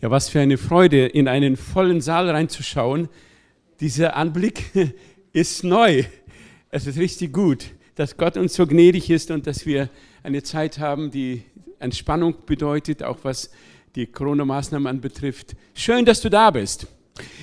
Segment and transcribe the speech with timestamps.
[0.00, 3.08] Ja, was für eine Freude, in einen vollen Saal reinzuschauen.
[3.80, 4.70] Dieser Anblick
[5.32, 6.04] ist neu.
[6.70, 7.64] Es ist richtig gut,
[7.96, 9.90] dass Gott uns so gnädig ist und dass wir
[10.22, 11.42] eine Zeit haben, die
[11.80, 13.50] Entspannung bedeutet, auch was
[13.96, 15.56] die Corona-Maßnahmen anbetrifft.
[15.74, 16.86] Schön, dass du da bist.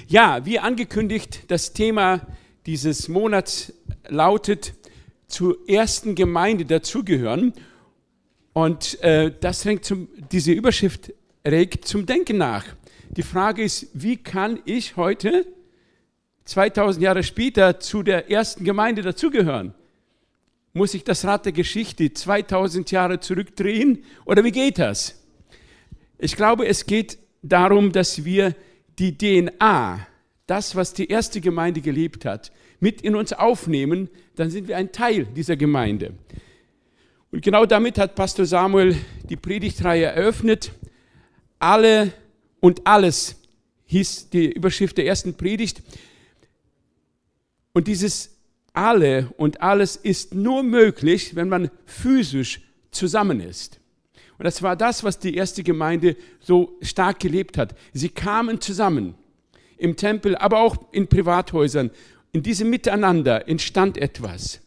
[0.07, 2.25] Ja, wie angekündigt, das Thema
[2.65, 3.73] dieses Monats
[4.07, 4.75] lautet
[5.27, 7.51] zur ersten Gemeinde dazugehören.
[8.53, 11.11] Und äh, das fängt zum, diese Überschrift
[11.45, 12.65] regt zum Denken nach.
[13.11, 15.45] Die Frage ist, wie kann ich heute,
[16.45, 19.73] 2000 Jahre später, zu der ersten Gemeinde dazugehören?
[20.73, 25.21] Muss ich das Rad der Geschichte 2000 Jahre zurückdrehen oder wie geht das?
[26.17, 28.55] Ich glaube, es geht darum, dass wir
[28.99, 30.05] die DNA,
[30.47, 34.91] das, was die erste Gemeinde gelebt hat, mit in uns aufnehmen, dann sind wir ein
[34.91, 36.13] Teil dieser Gemeinde.
[37.31, 38.95] Und genau damit hat Pastor Samuel
[39.29, 40.71] die Predigtreihe eröffnet
[41.59, 42.13] alle
[42.59, 43.35] und alles
[43.85, 45.81] hieß die Überschrift der ersten Predigt.
[47.73, 48.35] Und dieses
[48.73, 53.79] alle und alles ist nur möglich, wenn man physisch zusammen ist.
[54.37, 57.75] Und das war das, was die erste Gemeinde so stark gelebt hat.
[57.93, 59.15] Sie kamen zusammen
[59.77, 61.91] im Tempel, aber auch in Privathäusern.
[62.31, 64.59] In diesem Miteinander entstand etwas.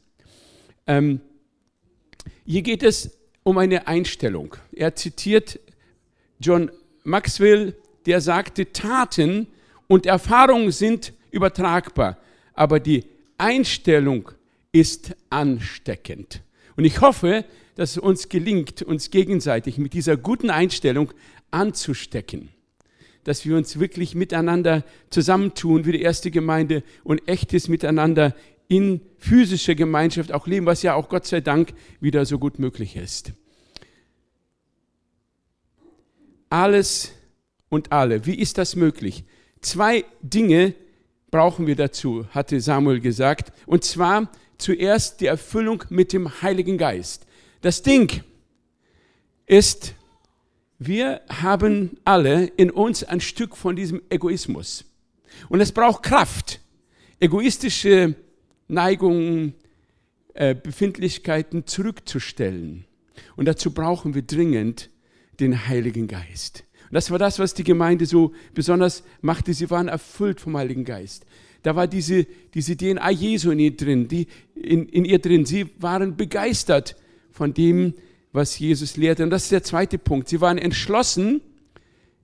[0.87, 1.21] Ähm,
[2.47, 4.57] hier geht es um eine Einstellung.
[4.73, 5.61] Er zitiert
[6.41, 6.71] John
[7.05, 7.75] Maxwell,
[8.07, 9.47] der sagte, Taten
[9.87, 12.19] und Erfahrungen sind übertragbar,
[12.55, 13.05] aber die
[13.39, 14.31] Einstellung
[14.73, 16.43] ist ansteckend.
[16.77, 17.45] Und ich hoffe,
[17.75, 21.13] dass es uns gelingt, uns gegenseitig mit dieser guten Einstellung
[21.51, 22.51] anzustecken.
[23.25, 28.35] Dass wir uns wirklich miteinander zusammentun wie die erste Gemeinde und echtes Miteinander
[28.69, 32.97] in physischer Gemeinschaft auch leben, was ja auch Gott sei Dank wieder so gut möglich
[32.97, 33.33] ist.
[36.51, 37.13] Alles
[37.69, 38.27] und alle.
[38.27, 39.25] Wie ist das möglich?
[39.61, 40.75] Zwei Dinge
[41.31, 43.53] brauchen wir dazu, hatte Samuel gesagt.
[43.67, 47.27] Und zwar zuerst die Erfüllung mit dem Heiligen Geist.
[47.61, 48.23] Das Ding
[49.47, 49.95] ist,
[50.79, 54.85] wir haben alle in uns ein Stück von diesem Egoismus.
[55.49, 56.61] Und es braucht Kraft,
[57.21, 58.15] egoistische
[58.69, 59.55] Neigungen,
[60.35, 62.85] äh, Befindlichkeiten zurückzustellen.
[63.37, 64.91] Und dazu brauchen wir dringend
[65.41, 66.65] den Heiligen Geist.
[66.91, 69.53] Und das war das, was die Gemeinde so besonders machte.
[69.53, 71.27] Sie waren erfüllt vom Heiligen Geist.
[71.63, 75.45] Da war diese, diese DNA Jesu in ihr drin, die, in, in ihr drin.
[75.45, 76.97] Sie waren begeistert
[77.31, 77.95] von dem,
[78.33, 79.25] was Jesus lehrte.
[79.25, 80.29] Und das ist der zweite Punkt.
[80.29, 81.41] Sie waren entschlossen,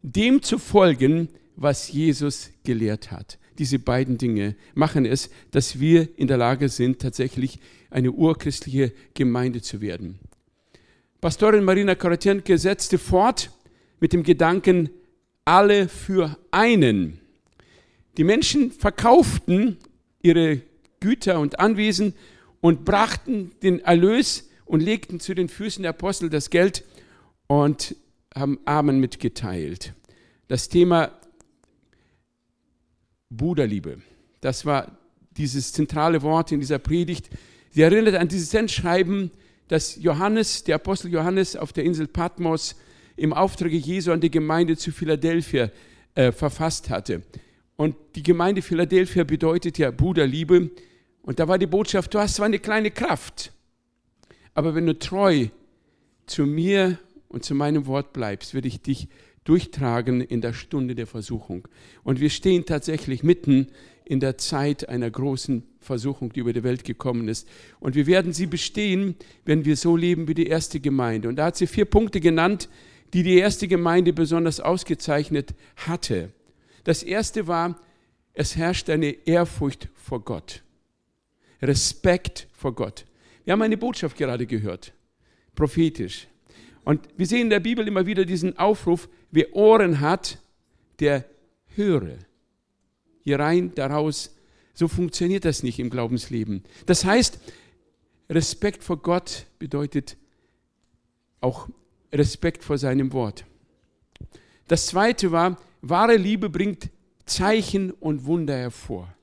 [0.03, 3.39] dem zu folgen, was Jesus gelehrt hat.
[3.59, 7.59] Diese beiden Dinge machen es, dass wir in der Lage sind, tatsächlich
[7.91, 10.19] eine urchristliche Gemeinde zu werden.
[11.25, 13.51] Pastorin Marina Korotjenke setzte fort
[13.99, 14.91] mit dem Gedanken,
[15.47, 17.19] alle für einen.
[18.19, 19.79] Die Menschen verkauften
[20.21, 20.61] ihre
[21.01, 22.13] Güter und Anwesen
[22.61, 26.85] und brachten den Erlös und legten zu den Füßen der Apostel das Geld
[27.47, 27.97] und
[28.35, 29.95] haben Armen mitgeteilt.
[30.49, 31.11] Das Thema
[33.31, 34.03] Bruderliebe,
[34.43, 34.99] das war
[35.39, 37.31] dieses zentrale Wort in dieser Predigt.
[37.71, 39.31] Sie erinnert an dieses Sendschreiben
[39.69, 42.77] das Johannes, der Apostel Johannes auf der Insel Patmos
[43.17, 45.71] im Auftrag Jesu an die Gemeinde zu Philadelphia
[46.15, 47.23] äh, verfasst hatte.
[47.77, 50.71] Und die Gemeinde Philadelphia bedeutet ja Bruderliebe.
[51.23, 53.53] Und da war die Botschaft, du hast zwar eine kleine Kraft,
[54.53, 55.49] aber wenn du treu
[56.27, 59.09] zu mir und zu meinem Wort bleibst, werde ich dich
[59.45, 61.69] durchtragen in der Stunde der Versuchung.
[62.03, 63.69] Und wir stehen tatsächlich mitten
[64.05, 67.49] in der Zeit einer großen Versuchung, die über die Welt gekommen ist.
[67.81, 71.29] Und wir werden sie bestehen, wenn wir so leben wie die erste Gemeinde.
[71.29, 72.69] Und da hat sie vier Punkte genannt,
[73.13, 76.33] die die erste Gemeinde besonders ausgezeichnet hatte.
[76.85, 77.81] Das erste war,
[78.33, 80.63] es herrscht eine Ehrfurcht vor Gott.
[81.63, 83.07] Respekt vor Gott.
[83.45, 84.93] Wir haben eine Botschaft gerade gehört,
[85.55, 86.27] prophetisch.
[86.85, 90.39] Und wir sehen in der Bibel immer wieder diesen Aufruf, wer Ohren hat,
[91.01, 91.25] der
[91.75, 92.19] höre.
[93.21, 94.37] Hier rein, daraus.
[94.75, 96.65] So funktioniert das nicht im Glaubensleben.
[96.87, 97.39] Das heißt,
[98.29, 100.17] Respekt vor Gott bedeutet
[101.41, 101.69] auch
[102.13, 103.45] Respekt vor seinem Wort.
[104.67, 106.91] Das zweite war, wahre Liebe bringt
[107.27, 109.15] Zeichen und Wunder hervor.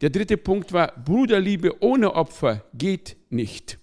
[0.00, 3.78] Der dritte Punkt war, Bruderliebe ohne Opfer geht nicht.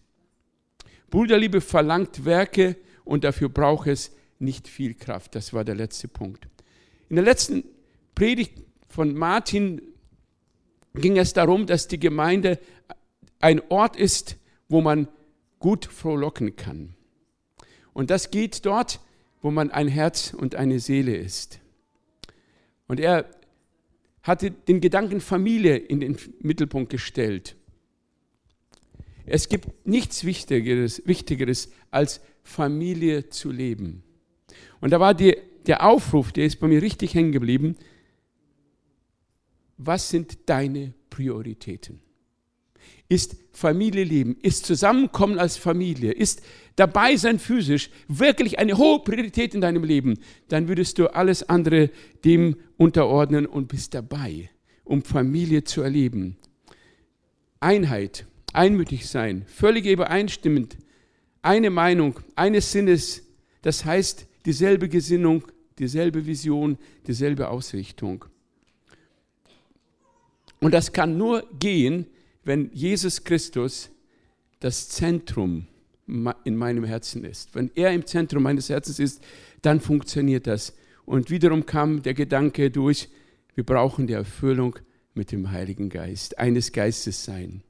[1.10, 5.36] Bruderliebe verlangt Werke und dafür braucht es nicht viel Kraft.
[5.36, 6.48] Das war der letzte Punkt.
[7.10, 7.64] In der letzten
[8.16, 8.54] Predigt
[8.88, 9.82] von Martin
[10.96, 12.60] ging es darum, dass die Gemeinde
[13.40, 15.08] ein Ort ist, wo man
[15.60, 16.96] gut frohlocken kann.
[17.94, 19.00] Und das geht dort,
[19.42, 21.60] wo man ein Herz und eine Seele ist.
[22.88, 23.26] Und er
[24.24, 27.56] hatte den Gedanken Familie in den Mittelpunkt gestellt.
[29.30, 34.04] Es gibt nichts Wichtigeres, Wichtigeres als Familie zu leben.
[34.82, 35.38] Und da war die,
[35.68, 37.76] der Aufruf, der ist bei mir richtig hängen geblieben.
[39.78, 42.02] Was sind deine Prioritäten?
[43.08, 46.42] Ist Familie leben, ist Zusammenkommen als Familie, ist
[46.76, 51.90] dabei sein physisch wirklich eine hohe Priorität in deinem Leben, dann würdest du alles andere
[52.24, 54.50] dem unterordnen und bist dabei,
[54.84, 56.38] um Familie zu erleben.
[57.60, 60.78] Einheit, einmütig sein, völlig übereinstimmend,
[61.42, 63.24] eine Meinung, eines Sinnes,
[63.62, 65.46] das heißt dieselbe Gesinnung,
[65.78, 68.26] dieselbe Vision, dieselbe Ausrichtung.
[70.60, 72.06] Und das kann nur gehen,
[72.44, 73.90] wenn Jesus Christus
[74.60, 75.68] das Zentrum
[76.44, 77.56] in meinem Herzen ist.
[77.56, 79.24] Wenn er im Zentrum meines Herzens ist,
[79.62, 80.76] dann funktioniert das.
[81.06, 83.10] Und wiederum kam der Gedanke durch,
[83.56, 84.78] wir brauchen die Erfüllung
[85.14, 87.62] mit dem Heiligen Geist, eines Geistes sein.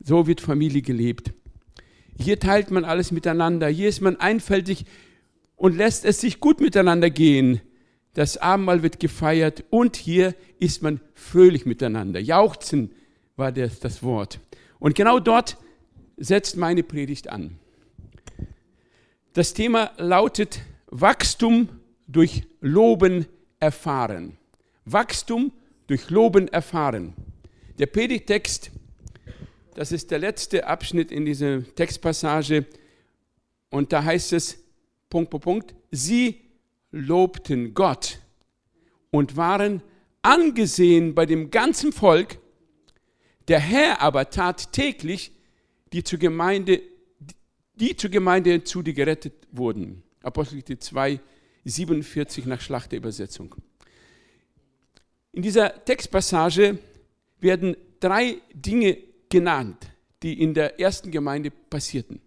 [0.00, 1.32] So wird Familie gelebt.
[2.18, 4.86] Hier teilt man alles miteinander, hier ist man einfältig
[5.56, 7.60] und lässt es sich gut miteinander gehen.
[8.14, 12.20] Das Abendmahl wird gefeiert und hier ist man fröhlich miteinander.
[12.20, 12.92] Jauchzen
[13.36, 14.40] war das, das Wort.
[14.78, 15.58] Und genau dort
[16.16, 17.58] setzt meine Predigt an.
[19.34, 21.68] Das Thema lautet Wachstum
[22.06, 23.26] durch Loben
[23.60, 24.38] erfahren.
[24.86, 25.52] Wachstum
[25.86, 27.12] durch Loben erfahren.
[27.78, 28.70] Der Predigtext,
[29.76, 32.64] das ist der letzte Abschnitt in dieser Textpassage
[33.68, 34.58] und da heißt es,
[35.10, 36.40] Punkt, Punkt, Punkt, sie
[36.90, 38.20] lobten Gott
[39.10, 39.82] und waren
[40.22, 42.38] angesehen bei dem ganzen Volk.
[43.48, 45.32] Der Herr aber tat täglich
[45.92, 46.80] die zur Gemeinde
[47.74, 50.02] die zur Gemeinde hinzu, die gerettet wurden.
[50.22, 51.20] Apostelgeschichte 2,
[51.66, 53.54] 47 nach Schlachterübersetzung.
[55.32, 56.78] In dieser Textpassage
[57.38, 58.96] werden drei Dinge
[59.28, 59.90] genannt,
[60.22, 62.20] die in der ersten Gemeinde passierten.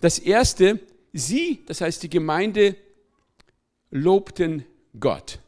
[0.00, 0.80] Das erste,
[1.12, 2.76] sie, das heißt die Gemeinde,
[3.90, 4.64] lobten
[4.98, 5.38] Gott.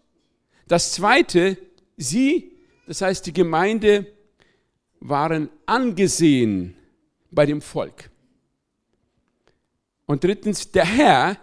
[0.66, 1.56] Das zweite,
[1.96, 2.52] sie,
[2.86, 4.06] das heißt die Gemeinde,
[5.00, 6.76] waren angesehen
[7.30, 8.10] bei dem Volk.
[10.06, 11.36] Und drittens, der Herr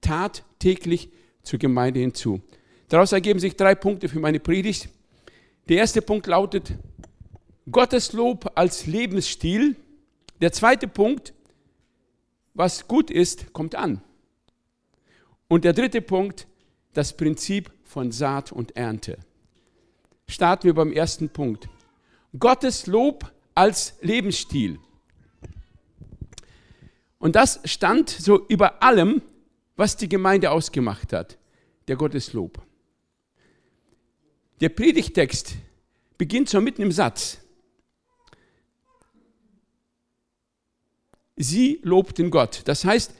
[0.00, 1.08] tat täglich
[1.42, 2.40] zur Gemeinde hinzu.
[2.88, 4.88] Daraus ergeben sich drei Punkte für meine Predigt.
[5.68, 6.74] Der erste Punkt lautet
[7.70, 9.76] Gottes Lob als Lebensstil.
[10.40, 11.32] Der zweite Punkt,
[12.52, 14.02] was gut ist, kommt an.
[15.48, 16.46] Und der dritte Punkt,
[16.92, 19.18] das Prinzip von Saat und Ernte.
[20.28, 21.68] Starten wir beim ersten Punkt.
[22.38, 24.78] Gottes Lob als Lebensstil.
[27.18, 29.22] Und das stand so über allem,
[29.76, 31.38] was die Gemeinde ausgemacht hat,
[31.88, 32.60] der Gotteslob.
[34.60, 35.54] Der Predigtext
[36.18, 37.38] beginnt so mitten im Satz.
[41.36, 42.62] Sie lobten Gott.
[42.64, 43.14] Das heißt,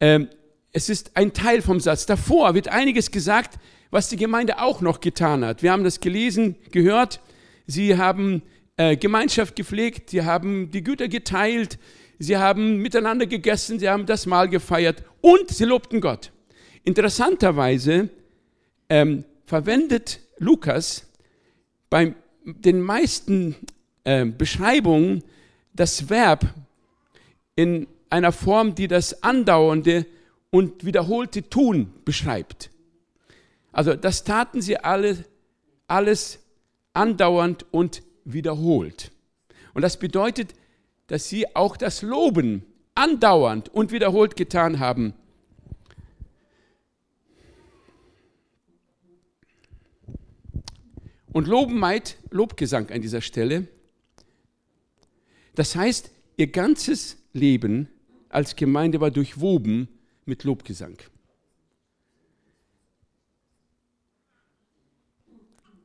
[0.00, 0.28] ähm,
[0.72, 2.06] es ist ein Teil vom Satz.
[2.06, 3.58] Davor wird einiges gesagt,
[3.90, 5.62] was die Gemeinde auch noch getan hat.
[5.62, 7.20] Wir haben das gelesen, gehört.
[7.66, 8.42] Sie haben
[8.76, 11.78] äh, Gemeinschaft gepflegt, sie haben die Güter geteilt,
[12.18, 16.32] sie haben miteinander gegessen, sie haben das Mahl gefeiert und sie lobten Gott.
[16.84, 18.08] Interessanterweise
[18.88, 21.06] ähm, verwendet Lukas
[21.90, 23.56] bei den meisten
[24.04, 25.22] äh, Beschreibungen
[25.74, 26.46] das Verb
[27.56, 30.06] in einer Form, die das andauernde
[30.50, 32.70] und wiederholte Tun beschreibt.
[33.72, 35.24] Also das taten sie alle,
[35.86, 36.40] alles
[36.92, 39.10] andauernd und wiederholt.
[39.74, 40.54] Und das bedeutet,
[41.06, 45.14] dass sie auch das Loben andauernd und wiederholt getan haben.
[51.32, 53.66] Und Loben meint Lobgesang an dieser Stelle.
[55.54, 57.88] Das heißt, ihr ganzes Leben
[58.28, 59.88] als Gemeinde war durchwoben
[60.24, 60.98] mit Lobgesang.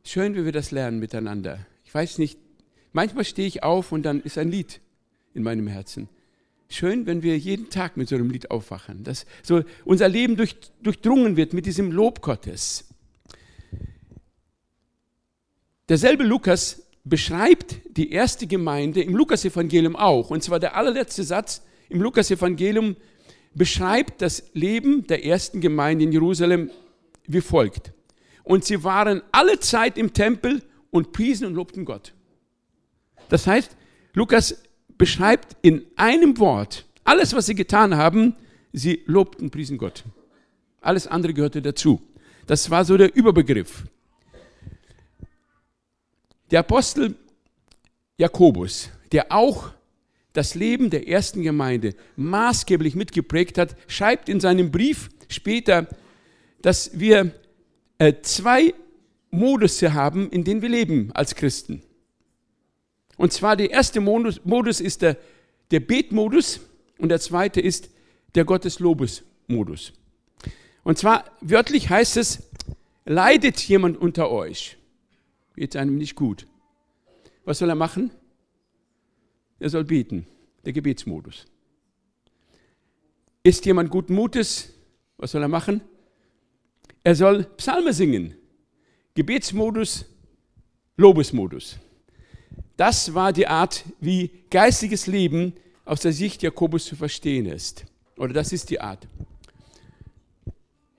[0.04, 1.66] Schön, wie wir das lernen miteinander.
[1.84, 2.40] Ich weiß nicht,
[2.94, 4.80] manchmal stehe ich auf und dann ist ein Lied
[5.34, 6.08] in meinem Herzen.
[6.70, 10.56] Schön, wenn wir jeden Tag mit so einem Lied aufwachen, dass so unser Leben durch,
[10.82, 12.86] durchdrungen wird mit diesem Lob Gottes.
[15.90, 20.30] Derselbe Lukas beschreibt die erste Gemeinde im Lukasevangelium auch.
[20.30, 22.96] Und zwar der allerletzte Satz im Lukasevangelium
[23.54, 26.70] beschreibt das Leben der ersten Gemeinde in Jerusalem
[27.26, 27.94] wie folgt.
[28.44, 30.62] Und sie waren alle Zeit im Tempel
[30.92, 32.14] und priesen und lobten Gott.
[33.30, 33.76] Das heißt,
[34.14, 34.64] Lukas
[34.98, 38.36] beschreibt in einem Wort alles, was sie getan haben.
[38.74, 40.04] Sie lobten, priesen Gott.
[40.82, 42.02] Alles andere gehörte dazu.
[42.46, 43.86] Das war so der Überbegriff.
[46.52, 47.16] Der Apostel
[48.18, 49.72] Jakobus, der auch
[50.34, 55.88] das Leben der ersten Gemeinde maßgeblich mitgeprägt hat, schreibt in seinem Brief später,
[56.62, 57.32] dass wir
[57.98, 58.74] äh, zwei
[59.32, 61.82] Modus haben, in denen wir leben als Christen.
[63.18, 65.18] Und zwar der erste Modus, Modus ist der,
[65.72, 66.60] der Betmodus
[66.98, 67.90] und der zweite ist
[68.36, 69.94] der Gotteslobesmodus.
[70.84, 72.44] Und zwar wörtlich heißt es,
[73.06, 74.77] leidet jemand unter euch,
[75.58, 76.48] geht es einem nicht gut.
[77.44, 78.12] Was soll er machen?
[79.60, 80.28] Er soll beten,
[80.64, 81.46] der Gebetsmodus.
[83.44, 84.74] Ist jemand guten Mutes?
[85.18, 85.82] Was soll er machen?
[87.04, 88.36] Er soll Psalme singen.
[89.16, 90.06] Gebetsmodus,
[90.96, 91.80] Lobesmodus.
[92.76, 95.54] Das war die Art, wie geistiges Leben
[95.86, 97.86] aus der Sicht Jakobus zu verstehen ist.
[98.18, 99.08] Oder das ist die Art.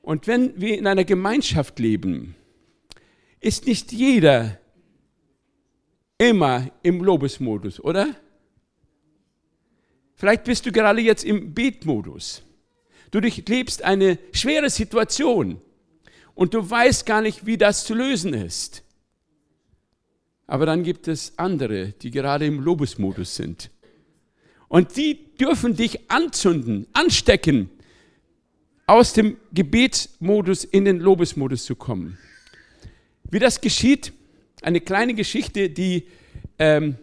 [0.02, 2.34] Und wenn wir in einer Gemeinschaft leben,
[3.40, 4.58] ist nicht jeder
[6.18, 8.14] immer im Lobesmodus, oder?
[10.14, 12.42] Vielleicht bist du gerade jetzt im Betmodus.
[13.10, 15.60] Du durchlebst eine schwere Situation
[16.34, 18.82] und du weißt gar nicht, wie das zu lösen ist.
[20.46, 23.70] Aber dann gibt es andere, die gerade im Lobesmodus sind.
[24.66, 27.70] Und die dürfen dich anzünden, anstecken,
[28.86, 32.18] aus dem Gebetsmodus in den Lobesmodus zu kommen.
[33.30, 34.12] Wie das geschieht,
[34.62, 36.06] eine kleine Geschichte, die
[36.58, 36.96] ähm,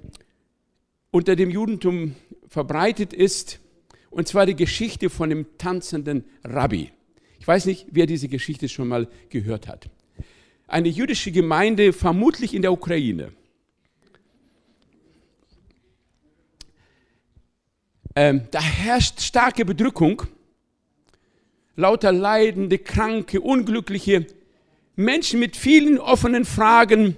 [1.12, 2.16] unter dem Judentum
[2.48, 3.60] verbreitet ist,
[4.10, 6.92] und zwar die Geschichte von dem tanzenden Rabbi.
[7.40, 9.90] Ich weiß nicht, wer diese Geschichte schon mal gehört hat
[10.68, 13.32] eine jüdische Gemeinde, vermutlich in der Ukraine.
[18.16, 20.24] Ähm, da herrscht starke Bedrückung,
[21.76, 24.26] lauter Leidende, Kranke, Unglückliche,
[24.96, 27.16] Menschen mit vielen offenen Fragen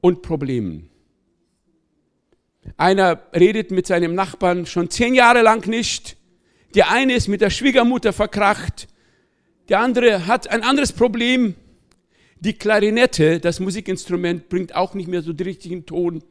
[0.00, 0.90] und Problemen.
[2.76, 6.16] Einer redet mit seinem Nachbarn schon zehn Jahre lang nicht.
[6.74, 8.88] Der eine ist mit der Schwiegermutter verkracht.
[9.68, 11.54] Der andere hat ein anderes Problem.
[12.40, 16.22] Die Klarinette, das Musikinstrument, bringt auch nicht mehr so den richtigen Ton.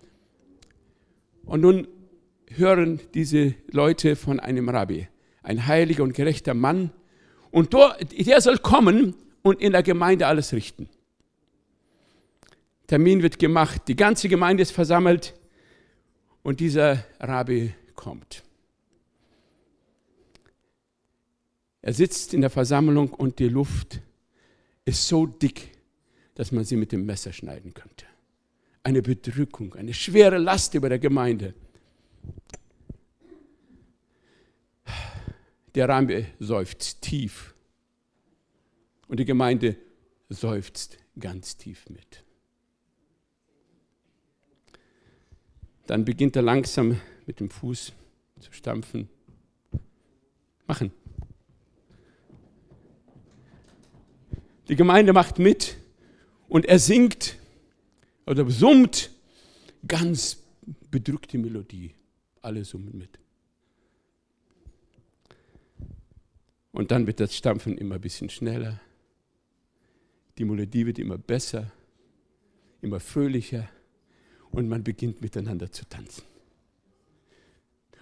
[1.46, 1.88] Und nun
[2.50, 5.08] hören diese Leute von einem Rabbi,
[5.42, 6.92] ein heiliger und gerechter Mann.
[7.52, 10.90] Und der soll kommen und in der Gemeinde alles richten.
[12.88, 15.36] Termin wird gemacht, die ganze Gemeinde ist versammelt
[16.42, 18.44] und dieser Rabbi kommt.
[21.82, 24.00] Er sitzt in der Versammlung und die Luft
[24.86, 25.72] ist so dick,
[26.36, 28.06] dass man sie mit dem Messer schneiden könnte.
[28.84, 31.54] Eine Bedrückung, eine schwere Last über der Gemeinde.
[35.76, 37.53] Der Rambe seufzt tief
[39.08, 39.76] und die Gemeinde
[40.30, 42.24] seufzt ganz tief mit.
[45.88, 47.94] Dann beginnt er langsam mit dem Fuß
[48.40, 49.10] zu stampfen.
[50.66, 50.92] Machen.
[54.70, 55.78] Die Gemeinde macht mit
[56.48, 57.38] und er singt
[58.26, 59.12] oder summt
[59.86, 60.42] ganz
[60.90, 61.94] bedrückte Melodie.
[62.42, 63.20] Alle summen mit.
[66.72, 68.80] Und dann wird das Stampfen immer ein bisschen schneller.
[70.38, 71.72] Die Melodie wird immer besser,
[72.82, 73.70] immer fröhlicher
[74.52, 76.24] und man beginnt miteinander zu tanzen.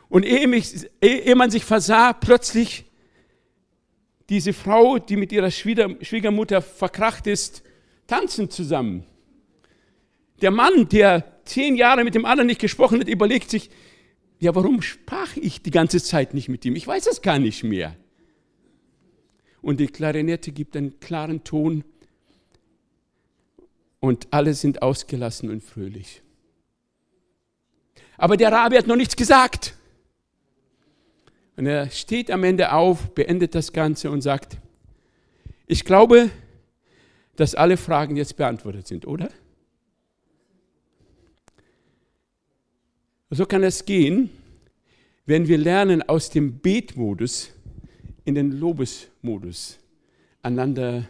[0.09, 2.85] Und ehe, mich, ehe man sich versah, plötzlich
[4.29, 7.63] diese Frau, die mit ihrer Schwiegermutter verkracht ist,
[8.07, 9.05] tanzen zusammen.
[10.41, 13.69] Der Mann, der zehn Jahre mit dem anderen nicht gesprochen hat, überlegt sich,
[14.39, 16.75] ja, warum sprach ich die ganze Zeit nicht mit ihm?
[16.75, 17.95] Ich weiß es gar nicht mehr.
[19.61, 21.83] Und die Klarinette gibt einen klaren Ton
[24.01, 26.21] und alle sind ausgelassen und fröhlich.
[28.17, 29.75] Aber der Rabbi hat noch nichts gesagt.
[31.55, 34.57] Und er steht am Ende auf, beendet das Ganze und sagt,
[35.67, 36.29] ich glaube,
[37.35, 39.29] dass alle Fragen jetzt beantwortet sind, oder?
[43.29, 44.29] So kann es gehen,
[45.25, 47.51] wenn wir lernen, aus dem Betmodus
[48.25, 49.79] in den Lobesmodus
[50.41, 51.07] einander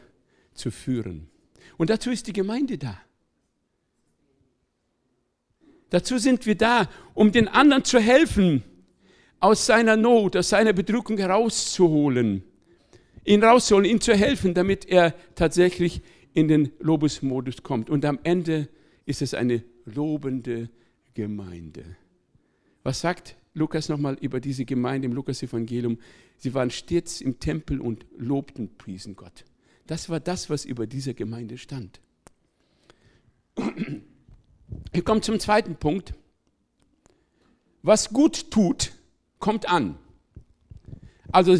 [0.53, 1.30] zu führen.
[1.81, 2.95] Und dazu ist die Gemeinde da.
[5.89, 8.61] Dazu sind wir da, um den anderen zu helfen,
[9.39, 12.43] aus seiner Not, aus seiner Bedrückung herauszuholen,
[13.25, 16.03] ihn rauszuholen, ihm zu helfen, damit er tatsächlich
[16.35, 17.89] in den Lobesmodus kommt.
[17.89, 18.69] Und am Ende
[19.07, 20.69] ist es eine lobende
[21.15, 21.83] Gemeinde.
[22.83, 25.97] Was sagt Lukas nochmal über diese Gemeinde im Lukas-Evangelium?
[26.37, 29.45] Sie waren stets im Tempel und lobten, priesen Gott.
[29.87, 31.99] Das war das, was über dieser Gemeinde stand.
[34.91, 36.13] Wir kommen zum zweiten Punkt.
[37.83, 38.91] Was gut tut,
[39.39, 39.97] kommt an.
[41.31, 41.57] Also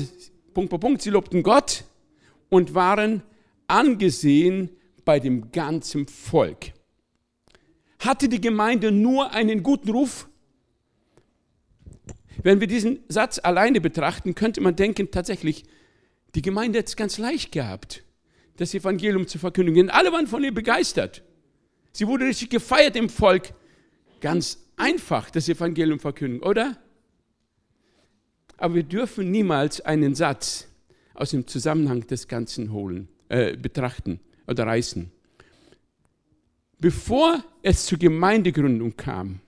[0.54, 1.86] Punkt bei Punkt, sie lobten Gott
[2.50, 3.24] und waren
[3.68, 4.70] angesehen
[5.06, 6.74] bei dem ganzen Volk.
[8.00, 10.28] Hatte die Gemeinde nur einen guten Ruf?
[12.44, 15.63] Wenn wir diesen Satz alleine betrachten, könnte man denken, tatsächlich,
[16.34, 18.04] die Gemeinde hat es ganz leicht gehabt,
[18.62, 19.89] das Evangelium zu verkündigen.
[19.89, 21.24] Alle waren von ihr begeistert.
[21.94, 23.53] Sie wurde richtig gefeiert im Volk.
[24.22, 26.77] Ganz einfach das Evangelium verkündigen, oder?
[28.58, 30.68] Aber wir dürfen niemals einen Satz
[31.15, 35.12] aus dem Zusammenhang des Ganzen holen, äh, betrachten oder reißen.
[36.77, 39.39] Bevor es zur Gemeindegründung kam,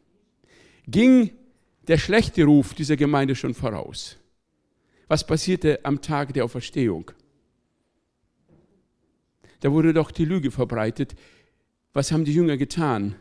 [0.87, 1.29] ging
[1.87, 4.17] der schlechte Ruf dieser Gemeinde schon voraus.
[5.07, 7.11] Was passierte am Tag der Auferstehung?
[9.63, 11.15] Da wurde doch die Lüge verbreitet.
[11.93, 13.15] Was haben die Jünger getan?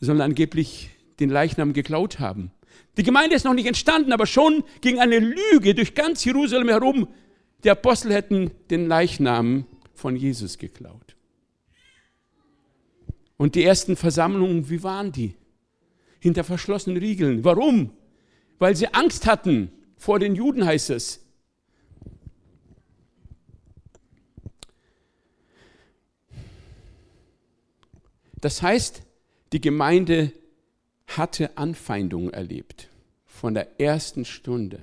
[0.00, 0.88] Sie sollen angeblich
[1.20, 2.50] den Leichnam geklaut haben.
[2.96, 7.08] Die Gemeinde ist noch nicht entstanden, aber schon ging eine Lüge durch ganz Jerusalem herum.
[7.62, 11.14] Die Apostel hätten den Leichnam von Jesus geklaut.
[13.36, 15.34] Und die ersten Versammlungen, wie waren die?
[16.20, 17.44] Hinter verschlossenen Riegeln.
[17.44, 17.90] Warum?
[18.58, 21.23] Weil sie Angst hatten vor den Juden, heißt es.
[28.44, 29.00] Das heißt,
[29.54, 30.30] die Gemeinde
[31.06, 32.90] hatte Anfeindungen erlebt
[33.24, 34.82] von der ersten Stunde.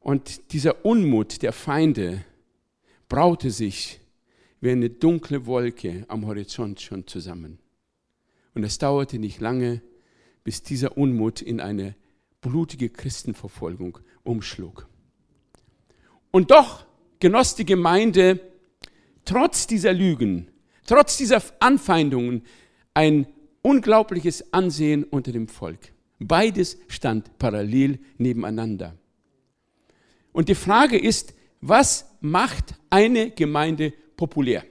[0.00, 2.26] Und dieser Unmut der Feinde
[3.08, 4.00] braute sich
[4.60, 7.58] wie eine dunkle Wolke am Horizont schon zusammen.
[8.52, 9.80] Und es dauerte nicht lange,
[10.44, 11.94] bis dieser Unmut in eine
[12.42, 14.86] blutige Christenverfolgung umschlug.
[16.30, 16.84] Und doch
[17.18, 18.51] genoss die Gemeinde
[19.24, 20.52] trotz dieser Lügen
[20.92, 22.42] trotz dieser Anfeindungen
[22.92, 23.26] ein
[23.62, 25.92] unglaubliches Ansehen unter dem Volk.
[26.18, 28.94] Beides stand parallel nebeneinander.
[30.32, 34.64] Und die Frage ist, was macht eine Gemeinde populär?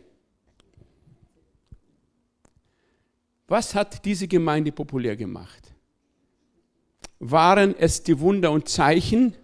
[3.47, 5.73] Was hat diese Gemeinde populär gemacht?
[7.17, 9.35] Waren es die Wunder und Zeichen,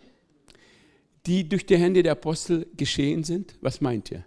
[1.26, 3.58] die durch die Hände der Apostel geschehen sind?
[3.62, 4.27] Was meint ihr?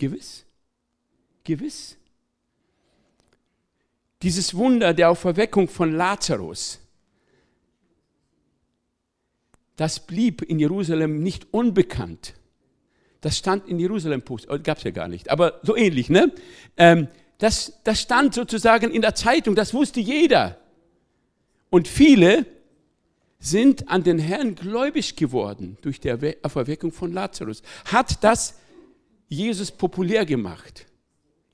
[0.00, 0.46] Gewiss.
[1.44, 1.96] Gewiss.
[4.22, 6.80] Dieses Wunder der Auferweckung von Lazarus,
[9.76, 12.34] das blieb in Jerusalem nicht unbekannt.
[13.20, 16.32] Das stand in Jerusalem, oh, gab es ja gar nicht, aber so ähnlich, ne?
[16.76, 17.08] Ähm,
[17.38, 20.58] das, das stand sozusagen in der Zeitung, das wusste jeder.
[21.70, 22.46] Und viele
[23.38, 27.62] sind an den Herrn gläubig geworden durch die Auferweckung von Lazarus.
[27.86, 28.60] Hat das
[29.30, 30.86] Jesus populär gemacht.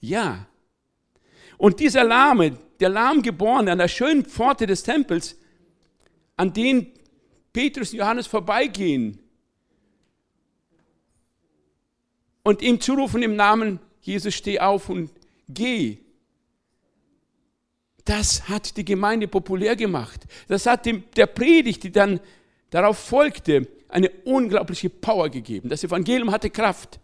[0.00, 0.46] Ja.
[1.58, 5.36] Und dieser Lahme, der Lahmgeborene an der schönen Pforte des Tempels,
[6.36, 6.92] an den
[7.52, 9.18] Petrus und Johannes vorbeigehen
[12.42, 15.10] und ihm zurufen im Namen Jesus, steh auf und
[15.48, 15.98] geh.
[18.04, 20.26] Das hat die Gemeinde populär gemacht.
[20.46, 22.20] Das hat dem, der Predigt, die dann
[22.70, 25.68] darauf folgte, eine unglaubliche Power gegeben.
[25.68, 27.00] Das Evangelium hatte Kraft.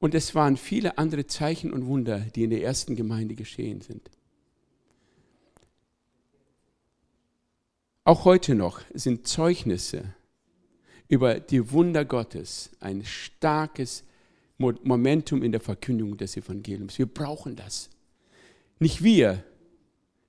[0.00, 4.10] Und es waren viele andere Zeichen und Wunder, die in der ersten Gemeinde geschehen sind.
[8.04, 10.14] Auch heute noch sind Zeugnisse
[11.06, 14.04] über die Wunder Gottes ein starkes
[14.56, 16.98] Momentum in der Verkündigung des Evangeliums.
[16.98, 17.90] Wir brauchen das.
[18.78, 19.44] Nicht wir,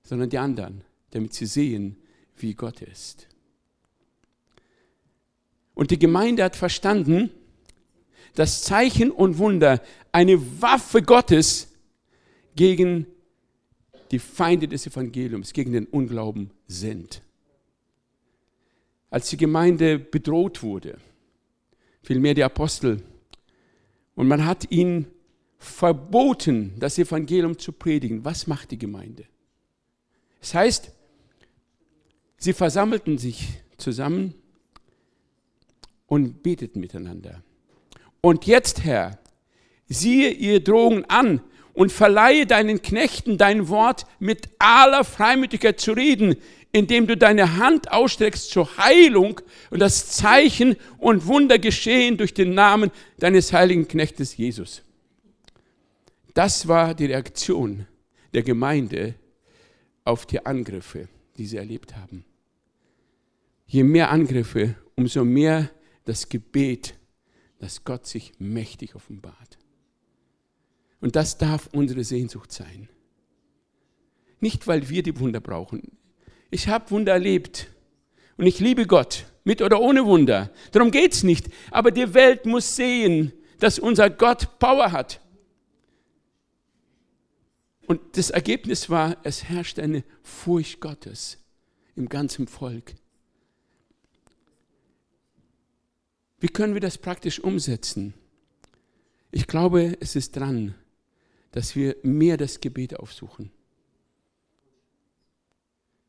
[0.02, 1.96] sondern die anderen, damit sie sehen,
[2.36, 3.26] wie Gott ist.
[5.74, 7.30] Und die Gemeinde hat verstanden,
[8.34, 11.68] dass Zeichen und Wunder eine Waffe Gottes
[12.56, 13.06] gegen
[14.10, 17.22] die Feinde des Evangeliums, gegen den Unglauben sind.
[19.10, 20.98] Als die Gemeinde bedroht wurde,
[22.02, 23.02] vielmehr die Apostel
[24.14, 25.06] Und man hat ihnen
[25.58, 28.24] verboten, das Evangelium zu predigen.
[28.24, 29.24] Was macht die Gemeinde?
[30.40, 30.92] Das heißt,
[32.36, 34.34] sie versammelten sich zusammen
[36.06, 37.42] und beteten miteinander.
[38.22, 39.18] Und jetzt, Herr,
[39.88, 41.40] siehe ihr Drohungen an
[41.74, 46.36] und verleihe deinen Knechten dein Wort mit aller Freimütigkeit zu reden,
[46.70, 52.54] indem du deine Hand ausstreckst zur Heilung und das Zeichen und Wunder geschehen durch den
[52.54, 54.82] Namen deines heiligen Knechtes Jesus.
[56.32, 57.86] Das war die Reaktion
[58.32, 59.14] der Gemeinde
[60.04, 62.24] auf die Angriffe, die sie erlebt haben.
[63.66, 65.70] Je mehr Angriffe, umso mehr
[66.04, 66.94] das Gebet,
[67.62, 69.56] dass Gott sich mächtig offenbart.
[71.00, 72.88] Und das darf unsere Sehnsucht sein.
[74.40, 75.96] Nicht, weil wir die Wunder brauchen.
[76.50, 77.68] Ich habe Wunder erlebt
[78.36, 80.50] und ich liebe Gott, mit oder ohne Wunder.
[80.72, 81.50] Darum geht es nicht.
[81.70, 85.20] Aber die Welt muss sehen, dass unser Gott Power hat.
[87.86, 91.38] Und das Ergebnis war, es herrscht eine Furcht Gottes
[91.94, 92.94] im ganzen Volk.
[96.42, 98.14] Wie können wir das praktisch umsetzen?
[99.30, 100.74] Ich glaube, es ist dran,
[101.52, 103.52] dass wir mehr das Gebet aufsuchen.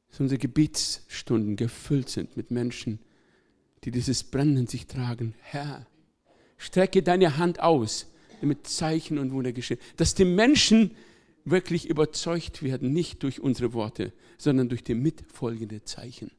[0.09, 2.97] Dass unsere Gebetsstunden gefüllt sind mit Menschen,
[3.83, 5.35] die dieses Brennen sich tragen.
[5.39, 5.85] Herr,
[6.57, 8.07] strecke deine Hand aus,
[8.41, 9.79] damit Zeichen und Wunder geschehen.
[9.97, 10.95] Dass die Menschen
[11.45, 16.31] wirklich überzeugt werden, nicht durch unsere Worte, sondern durch die mitfolgenden Zeichen.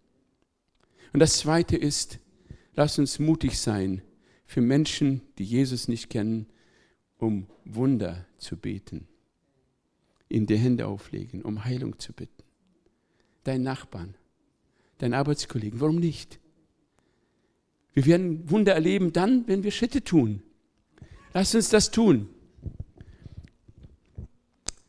[1.12, 2.18] Und das Zweite ist,
[2.76, 4.02] Lass uns mutig sein,
[4.46, 6.46] für Menschen, die Jesus nicht kennen,
[7.18, 9.08] um Wunder zu beten,
[10.28, 12.42] ihnen die Hände auflegen, um Heilung zu bitten.
[13.44, 14.14] Dein Nachbarn,
[14.98, 16.38] dein Arbeitskollegen, warum nicht?
[17.92, 20.42] Wir werden Wunder erleben dann, wenn wir Schritte tun.
[21.32, 22.28] Lass uns das tun.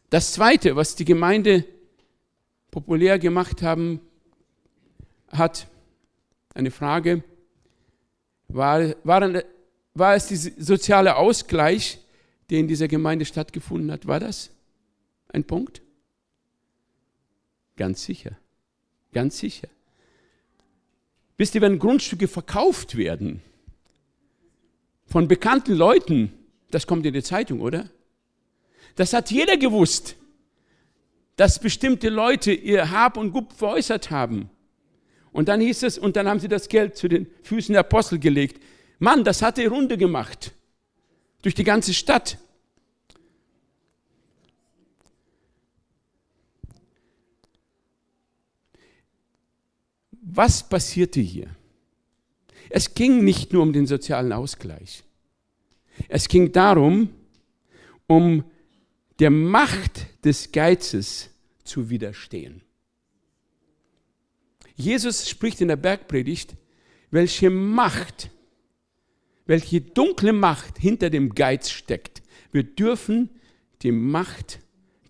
[0.09, 1.65] Das Zweite, was die Gemeinde
[2.71, 3.99] populär gemacht haben,
[5.29, 5.67] hat
[6.53, 7.23] eine Frage,
[8.55, 9.41] war, waren,
[9.93, 11.99] war es dieser soziale Ausgleich,
[12.49, 14.07] der in dieser Gemeinde stattgefunden hat?
[14.07, 14.51] War das
[15.29, 15.81] ein Punkt?
[17.75, 18.37] Ganz sicher.
[19.13, 19.67] Ganz sicher.
[21.37, 23.41] Wisst ihr, wenn Grundstücke verkauft werden
[25.05, 26.31] von bekannten Leuten,
[26.71, 27.89] das kommt in die Zeitung, oder?
[28.95, 30.15] Das hat jeder gewusst,
[31.35, 34.49] dass bestimmte Leute ihr Hab und Gut veräußert haben.
[35.35, 38.19] Und dann hieß es, und dann haben sie das Geld zu den Füßen der Apostel
[38.19, 38.63] gelegt.
[38.99, 40.53] Mann, das hat die Runde gemacht.
[41.41, 42.37] Durch die ganze Stadt.
[50.21, 51.49] Was passierte hier?
[52.69, 55.03] Es ging nicht nur um den sozialen Ausgleich.
[56.07, 57.09] Es ging darum,
[58.07, 58.45] um
[59.19, 61.29] der Macht des Geizes
[61.65, 62.61] zu widerstehen.
[64.75, 66.55] Jesus spricht in der Bergpredigt,
[67.11, 68.29] welche Macht,
[69.45, 72.21] welche dunkle Macht hinter dem Geiz steckt.
[72.51, 73.29] Wir dürfen
[73.81, 74.59] die Macht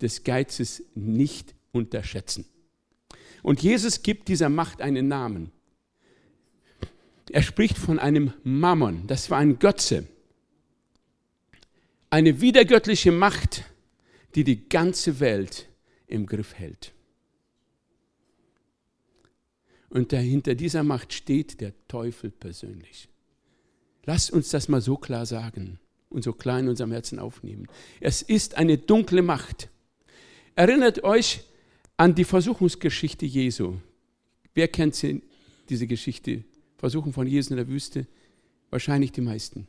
[0.00, 2.44] des Geizes nicht unterschätzen.
[3.42, 5.52] Und Jesus gibt dieser Macht einen Namen.
[7.30, 10.06] Er spricht von einem Mammon, das war ein Götze.
[12.08, 13.64] Eine wiedergöttliche Macht,
[14.34, 15.68] die die ganze Welt
[16.06, 16.92] im Griff hält.
[19.96, 23.08] Und dahinter dieser Macht steht der Teufel persönlich.
[24.04, 25.78] Lasst uns das mal so klar sagen
[26.10, 27.66] und so klar in unserem Herzen aufnehmen.
[27.98, 29.70] Es ist eine dunkle Macht.
[30.54, 31.44] Erinnert euch
[31.96, 33.78] an die Versuchungsgeschichte Jesu.
[34.52, 35.22] Wer kennt sie,
[35.70, 36.44] diese Geschichte?
[36.76, 38.06] Versuchen von Jesus in der Wüste?
[38.68, 39.66] Wahrscheinlich die meisten.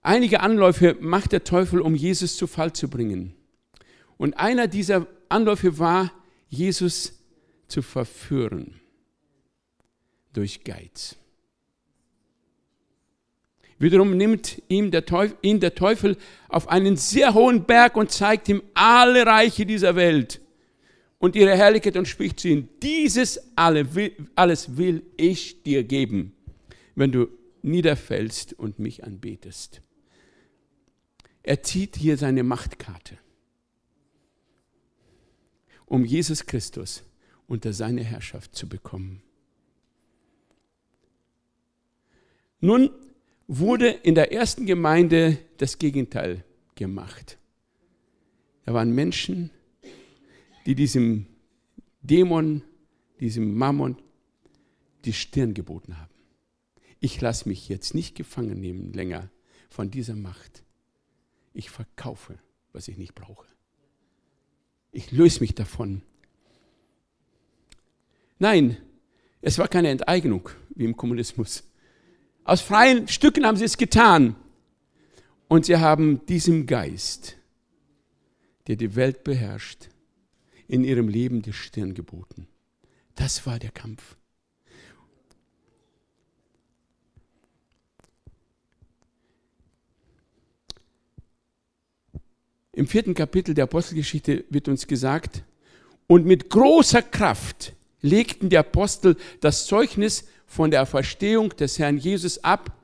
[0.00, 3.34] Einige Anläufe macht der Teufel, um Jesus zu Fall zu bringen.
[4.16, 6.10] Und einer dieser Anläufe war,
[6.48, 7.19] Jesus
[7.70, 8.80] zu verführen
[10.32, 11.16] durch Geiz.
[13.78, 18.48] Wiederum nimmt ihm der Teufel, ihn der Teufel auf einen sehr hohen Berg und zeigt
[18.50, 20.40] ihm alle Reiche dieser Welt
[21.18, 26.34] und ihre Herrlichkeit und spricht zu ihm, dieses alles will ich dir geben,
[26.94, 27.28] wenn du
[27.62, 29.80] niederfällst und mich anbetest.
[31.42, 33.16] Er zieht hier seine Machtkarte,
[35.86, 37.02] um Jesus Christus
[37.50, 39.22] unter seine Herrschaft zu bekommen.
[42.60, 42.90] Nun
[43.48, 46.44] wurde in der ersten Gemeinde das Gegenteil
[46.76, 47.38] gemacht.
[48.64, 49.50] Da waren Menschen,
[50.64, 51.26] die diesem
[52.02, 52.62] Dämon,
[53.18, 53.96] diesem Mammon
[55.04, 56.14] die Stirn geboten haben.
[57.00, 59.30] ich lasse mich jetzt nicht gefangen nehmen länger
[59.70, 60.62] von dieser Macht.
[61.52, 62.38] Ich verkaufe,
[62.72, 63.46] was ich nicht brauche.
[64.92, 66.02] Ich löse mich davon.
[68.40, 68.78] Nein,
[69.42, 71.62] es war keine Enteignung wie im Kommunismus.
[72.42, 74.34] Aus freien Stücken haben sie es getan.
[75.46, 77.36] Und sie haben diesem Geist,
[78.66, 79.88] der die Welt beherrscht,
[80.68, 82.46] in ihrem Leben die Stirn geboten.
[83.14, 84.16] Das war der Kampf.
[92.72, 95.42] Im vierten Kapitel der Apostelgeschichte wird uns gesagt,
[96.06, 102.42] und mit großer Kraft legten die Apostel das Zeugnis von der Verstehung des Herrn Jesus
[102.42, 102.76] ab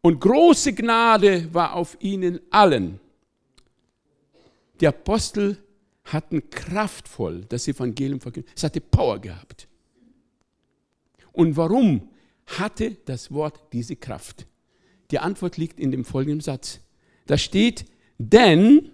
[0.00, 3.00] und große Gnade war auf ihnen allen.
[4.80, 5.58] Die Apostel
[6.04, 8.52] hatten kraftvoll das Evangelium verkündet.
[8.56, 9.68] Es hatte Power gehabt.
[11.32, 12.08] Und warum
[12.46, 14.46] hatte das Wort diese Kraft?
[15.10, 16.80] Die Antwort liegt in dem folgenden Satz.
[17.26, 17.84] Da steht,
[18.18, 18.90] denn,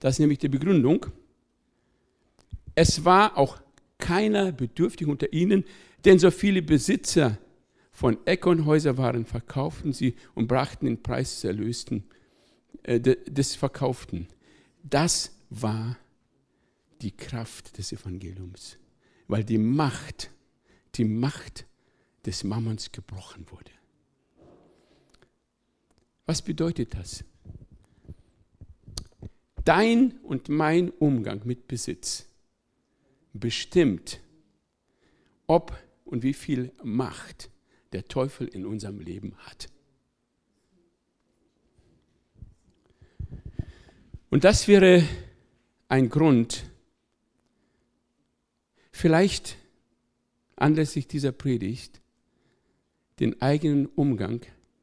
[0.00, 1.06] das ist nämlich die Begründung,
[2.74, 3.60] es war auch
[3.98, 5.64] keiner bedürftig unter ihnen,
[6.04, 7.38] denn so viele Besitzer
[7.92, 12.04] von Äckernhäuser waren, verkauften sie und brachten den Preis des Erlösten,
[12.82, 14.28] äh, des Verkauften.
[14.82, 15.96] Das war
[17.00, 18.78] die Kraft des Evangeliums,
[19.28, 20.30] weil die Macht,
[20.96, 21.66] die Macht
[22.26, 23.70] des Mammons gebrochen wurde.
[26.26, 27.24] Was bedeutet das?
[29.64, 32.26] Dein und mein Umgang mit Besitz
[33.34, 34.20] bestimmt,
[35.46, 37.50] ob und wie viel Macht
[37.92, 39.68] der Teufel in unserem Leben hat.
[44.30, 45.04] Und das wäre
[45.88, 46.64] ein Grund,
[48.90, 49.56] vielleicht
[50.56, 52.00] anlässlich dieser Predigt
[53.20, 54.40] den eigenen Umgang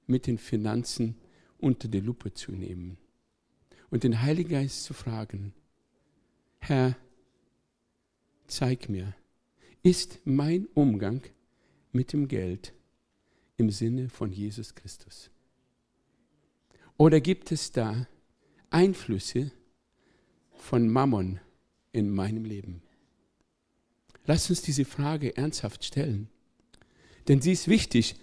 [0.07, 1.15] mit den Finanzen
[1.57, 2.97] unter die Lupe zu nehmen
[3.89, 5.53] und den Heiligen Geist zu fragen,
[6.59, 6.95] Herr,
[8.51, 9.15] zeig mir,
[9.83, 11.21] ist mein Umgang
[11.91, 12.73] mit dem Geld
[13.57, 15.31] im Sinne von Jesus Christus?
[16.97, 18.07] Oder gibt es da
[18.69, 19.51] Einflüsse
[20.51, 21.39] von Mammon
[21.91, 22.83] in meinem Leben?
[24.25, 26.29] Lass uns diese Frage ernsthaft stellen,
[27.27, 28.15] denn sie ist wichtig.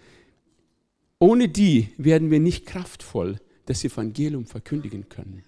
[1.18, 5.42] Ohne die werden wir nicht kraftvoll das Evangelium verkündigen können,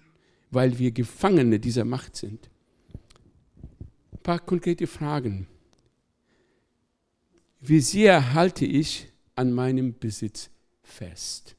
[0.49, 2.50] weil wir Gefangene dieser Macht sind.
[4.21, 5.47] Ein paar konkrete Fragen.
[7.59, 10.51] Wie sehr halte ich an meinem Besitz
[10.83, 11.55] fest?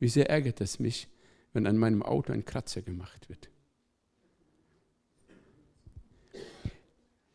[0.00, 1.06] Wie sehr ärgert es mich,
[1.52, 3.48] wenn an meinem Auto ein Kratzer gemacht wird?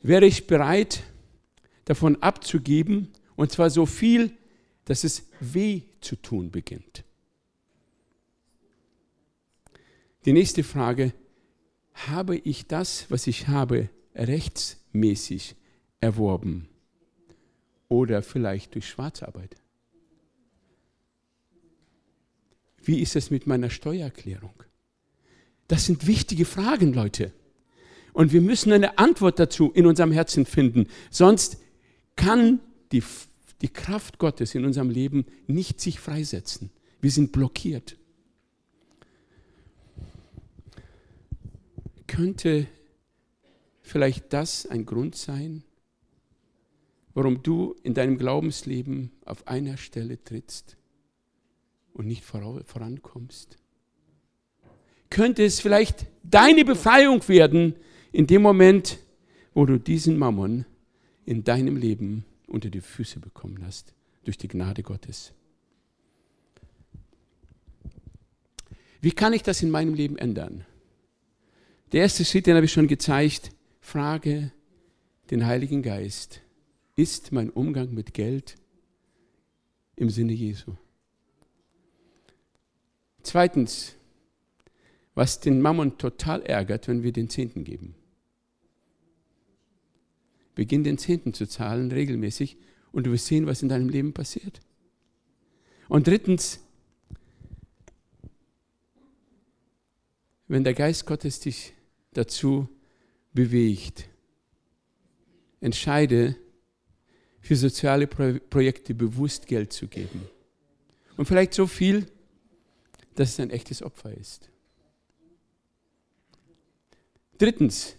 [0.02, 1.04] Wäre ich bereit,
[1.86, 4.36] davon abzugeben, und zwar so viel,
[4.84, 7.06] dass es weh zu tun beginnt?
[10.26, 11.14] Die nächste Frage,
[12.08, 15.56] habe ich das, was ich habe, rechtsmäßig
[16.02, 16.68] erworben
[17.88, 19.56] oder vielleicht durch Schwarzarbeit?
[22.82, 24.64] Wie ist es mit meiner Steuererklärung?
[25.68, 27.32] Das sind wichtige Fragen, Leute.
[28.14, 30.88] Und wir müssen eine Antwort dazu in unserem Herzen finden.
[31.12, 31.58] Sonst
[32.16, 32.60] kann
[32.92, 33.04] die,
[33.62, 36.72] die Kraft Gottes in unserem Leben nicht sich freisetzen.
[37.02, 37.99] Wir sind blockiert.
[42.10, 42.66] Könnte
[43.84, 45.64] vielleicht das ein Grund sein,
[47.14, 50.76] warum du in deinem Glaubensleben auf einer Stelle trittst
[51.94, 53.58] und nicht vorankommst?
[55.12, 57.76] Könnte es vielleicht deine Befreiung werden
[58.12, 58.98] in dem Moment,
[59.54, 60.66] wo du diesen Mammon
[61.26, 63.94] in deinem Leben unter die Füße bekommen hast,
[64.24, 65.32] durch die Gnade Gottes?
[69.00, 70.66] Wie kann ich das in meinem Leben ändern?
[71.92, 74.52] Der erste Schritt, den habe ich schon gezeigt, frage
[75.32, 76.42] den Heiligen Geist
[76.96, 78.56] ist mein Umgang mit Geld
[79.96, 80.76] im Sinne Jesu?
[83.24, 83.96] Zweitens,
[85.16, 87.96] was den Mammon total ärgert, wenn wir den Zehnten geben.
[90.56, 92.58] Beginn den Zehnten zu zahlen regelmäßig
[92.92, 94.60] und du wirst sehen, was in deinem Leben passiert.
[95.88, 96.60] Und drittens,
[100.48, 101.74] wenn der Geist Gottes dich
[102.14, 102.68] dazu
[103.34, 104.10] bewegt,
[105.62, 106.36] entscheide,
[107.42, 110.28] für soziale Pro Projekte bewusst Geld zu geben.
[111.18, 112.06] Und vielleicht so viel,
[113.16, 114.50] dass es ein echtes Opfer ist.
[117.38, 117.96] Drittens,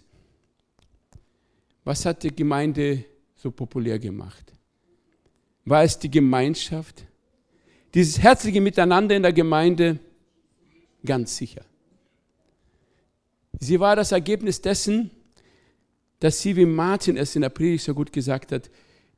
[1.85, 4.53] was hat die Gemeinde so populär gemacht?
[5.64, 7.05] War es die Gemeinschaft?
[7.94, 9.99] Dieses herzliche Miteinander in der Gemeinde?
[11.05, 11.64] Ganz sicher.
[13.58, 15.10] Sie war das Ergebnis dessen,
[16.20, 18.70] dass sie, wie Martin es in der Predigt so gut gesagt hat,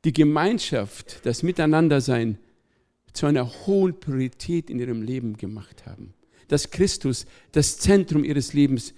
[0.03, 2.37] die Gemeinschaft, das Miteinandersein
[3.13, 6.13] zu einer hohen Priorität in ihrem Leben gemacht haben.
[6.47, 8.93] Dass Christus das Zentrum ihres Lebens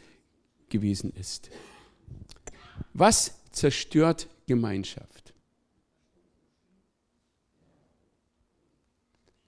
[0.70, 1.50] gewesen ist.
[2.94, 5.34] Was zerstört Gemeinschaft?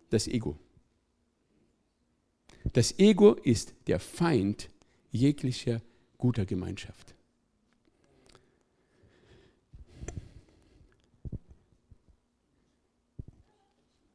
[0.09, 0.57] Das Ego.
[2.73, 4.69] Das Ego ist der Feind
[5.11, 5.81] jeglicher
[6.17, 7.15] guter Gemeinschaft.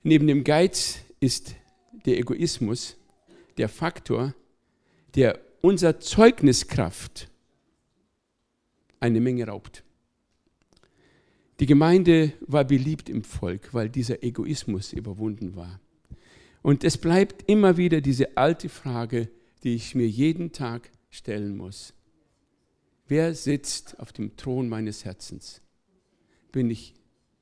[0.02, 1.54] Neben dem Geiz ist
[2.06, 2.96] der Egoismus
[3.56, 4.34] der Faktor,
[5.14, 7.28] der unser Zeugniskraft
[8.98, 9.84] eine Menge raubt.
[11.60, 15.80] Die Gemeinde war beliebt im Volk, weil dieser Egoismus überwunden war.
[16.62, 19.28] Und es bleibt immer wieder diese alte Frage,
[19.62, 21.94] die ich mir jeden Tag stellen muss.
[23.06, 25.60] Wer sitzt auf dem Thron meines Herzens?
[26.50, 26.94] Bin ich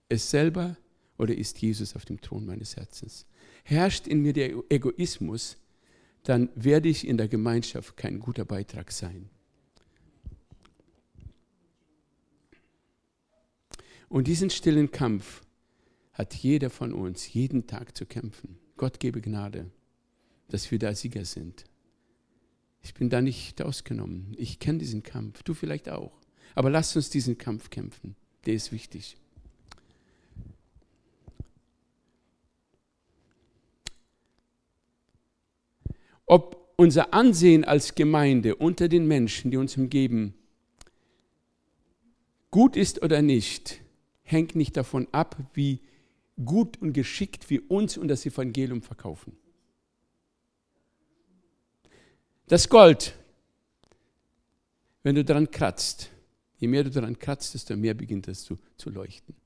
[0.09, 0.77] es selber
[1.19, 3.27] oder ist Jesus auf dem Thron meines Herzens?
[3.65, 5.57] Herrscht in mir der Egoismus,
[6.25, 9.31] dann werde ich in der Gemeinschaft kein guter Beitrag sein.
[14.09, 15.43] Und diesen stillen Kampf
[16.13, 18.59] hat jeder von uns jeden Tag zu kämpfen.
[18.77, 19.71] Gott gebe Gnade,
[20.49, 21.65] dass wir da Sieger sind.
[22.83, 24.35] Ich bin da nicht ausgenommen.
[24.37, 26.13] Ich kenne diesen Kampf, du vielleicht auch.
[26.55, 28.17] Aber lasst uns diesen Kampf kämpfen.
[28.47, 29.17] Der ist wichtig.
[36.31, 40.35] ob unser Ansehen als Gemeinde unter den Menschen, die uns umgeben,
[42.53, 43.81] gut ist oder nicht,
[44.23, 45.81] hängt nicht davon ab, wie
[46.45, 49.37] gut und geschickt wir uns und das Evangelium verkaufen.
[52.51, 53.15] Das Gold,
[55.05, 56.11] wenn du daran kratzt,
[56.59, 59.37] je mehr du daran kratzt, desto mehr beginnt es zu, zu leuchten.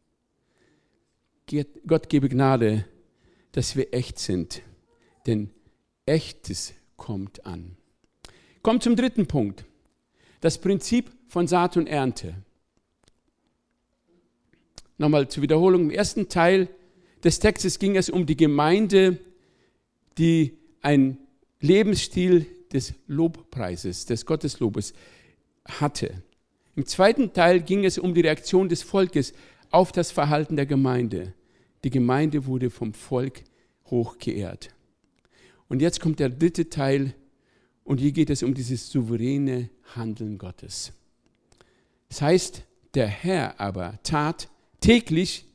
[1.86, 2.86] Gott gebe Gnade,
[3.52, 4.62] dass wir echt sind,
[5.26, 5.50] denn
[6.06, 7.76] Echtes kommt an.
[8.62, 9.66] Kommt zum dritten Punkt.
[10.40, 12.36] Das Prinzip von Saat und Ernte.
[14.96, 15.82] Nochmal zur Wiederholung.
[15.82, 16.70] Im ersten Teil
[17.22, 19.18] des Textes ging es um die Gemeinde,
[20.16, 21.18] die ein
[21.60, 24.92] Lebensstil des Lobpreises, des Gotteslobes
[25.64, 26.22] hatte.
[26.76, 29.32] Im zweiten Teil ging es um die Reaktion des Volkes
[29.70, 31.32] auf das Verhalten der Gemeinde.
[31.84, 33.44] Die Gemeinde wurde vom Volk
[33.86, 34.74] hoch geehrt.
[35.68, 37.14] Und jetzt kommt der dritte Teil
[37.84, 40.92] und hier geht es um dieses souveräne Handeln Gottes.
[42.08, 42.62] Das heißt,
[42.94, 44.48] der Herr aber tat
[44.80, 45.46] täglich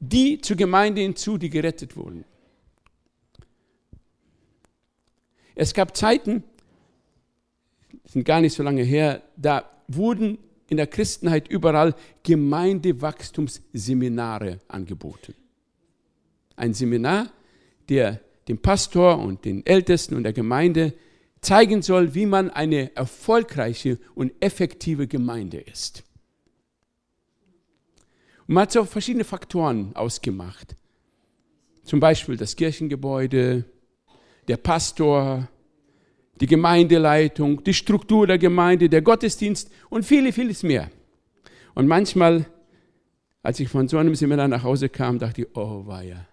[0.00, 2.24] die zur Gemeinde hinzu, die gerettet wurden.
[5.54, 6.44] Es gab Zeiten,
[8.04, 15.34] sind gar nicht so lange her, da wurden in der Christenheit überall Gemeindewachstumsseminare angeboten.
[16.56, 17.32] Ein Seminar,
[17.88, 20.94] der dem Pastor und den Ältesten und der Gemeinde
[21.40, 26.02] zeigen soll, wie man eine erfolgreiche und effektive Gemeinde ist.
[28.48, 30.74] Und man hat so verschiedene Faktoren ausgemacht.
[31.84, 33.64] Zum Beispiel das Kirchengebäude,
[34.48, 35.48] der Pastor,
[36.40, 40.90] die Gemeindeleitung, die Struktur der Gemeinde, der Gottesdienst und viele, vieles mehr.
[41.74, 42.46] Und manchmal,
[43.42, 46.26] als ich von so einem Seminar nach Hause kam, dachte ich, oh weia,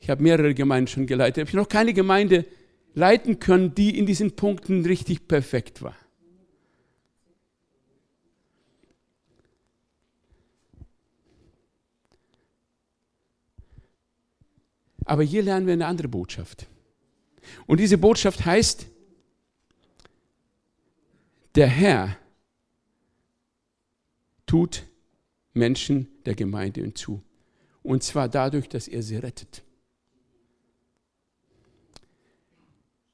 [0.00, 1.44] ich habe mehrere Gemeinden schon geleitet.
[1.44, 2.46] Ich habe noch keine Gemeinde
[2.94, 5.94] leiten können, die in diesen Punkten richtig perfekt war.
[15.04, 16.69] Aber hier lernen wir eine andere Botschaft.
[17.66, 18.86] Und diese Botschaft heißt,
[21.54, 22.16] der Herr
[24.46, 24.84] tut
[25.52, 27.22] Menschen der Gemeinde hinzu.
[27.82, 29.62] Und zwar dadurch, dass er sie rettet.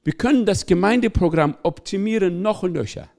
[0.03, 3.09] Wir können das Gemeindeprogramm optimieren noch und nöcher.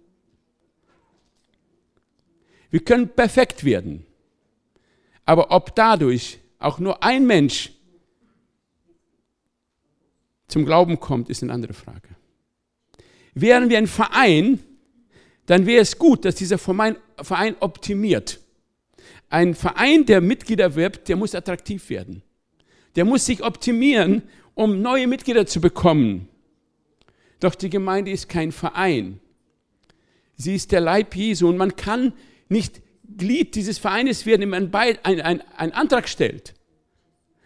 [2.70, 4.06] Wir können perfekt werden.
[5.24, 7.72] Aber ob dadurch auch nur ein Mensch
[10.48, 12.08] zum Glauben kommt, ist eine andere Frage.
[13.34, 14.58] Wären wir ein Verein,
[15.46, 18.40] dann wäre es gut, dass dieser Verein optimiert.
[19.30, 22.22] Ein Verein, der Mitglieder wirbt, der muss attraktiv werden.
[22.96, 24.22] Der muss sich optimieren,
[24.54, 26.28] um neue Mitglieder zu bekommen.
[27.40, 29.20] Doch die Gemeinde ist kein Verein.
[30.36, 32.12] Sie ist der Leib Jesu und man kann
[32.48, 32.80] nicht
[33.16, 36.54] Glied dieses Vereines werden, einen, einen, einen Antrag stellt,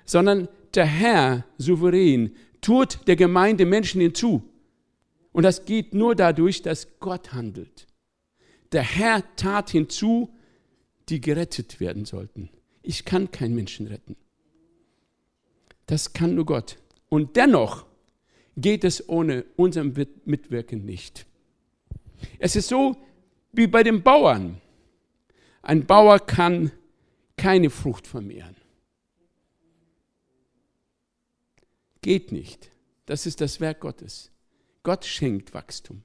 [0.05, 4.43] sondern der Herr souverän tut der Gemeinde Menschen hinzu.
[5.33, 7.87] Und das geht nur dadurch, dass Gott handelt.
[8.73, 10.31] Der Herr tat hinzu,
[11.11, 12.49] die gerettet werden sollten.
[12.83, 14.17] Ich kann keinen Menschen retten.
[15.87, 16.79] Das kann nur Gott.
[17.09, 17.85] Und dennoch
[18.57, 21.27] geht es ohne unser Mitwirken nicht.
[22.39, 22.97] Es ist so
[23.53, 24.61] wie bei den Bauern.
[25.63, 26.73] Ein Bauer kann
[27.37, 28.57] keine Frucht vermehren.
[32.03, 32.71] Geht nicht.
[33.07, 34.31] Das ist das Werk Gottes.
[34.83, 36.03] Gott schenkt Wachstum.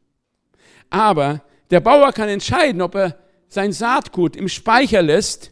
[0.89, 3.19] Aber der Bauer kann entscheiden, ob er
[3.49, 5.51] sein Saatgut im Speicher lässt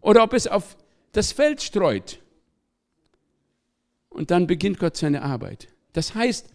[0.00, 0.76] oder ob es auf
[1.12, 2.20] das Feld streut.
[4.08, 5.68] Und dann beginnt Gott seine Arbeit.
[5.92, 6.48] Das heißt,